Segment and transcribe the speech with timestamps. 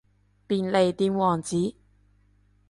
[0.47, 1.75] 便利店王子